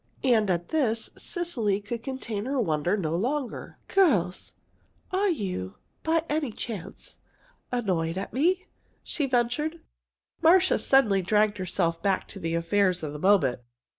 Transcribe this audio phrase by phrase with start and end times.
[0.23, 3.77] And at this, Cecily could contain her wonder no longer.
[3.87, 4.53] "Girls,
[5.11, 7.17] are you, by any chance
[7.71, 8.65] annoyed at me?"
[9.03, 9.79] she ventured.
[10.41, 13.59] Marcia suddenly dragged herself back to the affairs of the moment.